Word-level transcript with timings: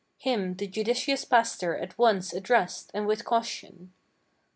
Him 0.17 0.55
the 0.55 0.65
judicious 0.65 1.25
pastor 1.25 1.77
at 1.77 1.95
once 1.95 2.33
addressed 2.33 2.89
and 2.91 3.05
with 3.05 3.23
caution. 3.23 3.93